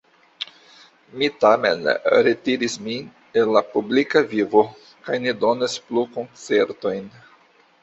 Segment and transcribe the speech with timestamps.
[1.21, 1.85] Mi tamen
[2.29, 3.05] retiris min
[3.43, 4.65] el la publika vivo
[5.11, 7.09] kaj ne donas plu koncertojn.